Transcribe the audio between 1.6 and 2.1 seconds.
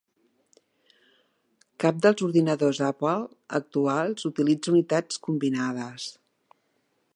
Cap